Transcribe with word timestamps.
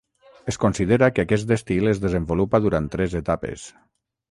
Es 0.53 0.57
considera 0.63 1.09
que 1.17 1.25
aquest 1.25 1.53
estil 1.57 1.91
es 1.93 2.03
desenvolupa 2.07 2.63
durant 2.65 2.91
tres 2.99 3.17
etapes. 3.23 3.71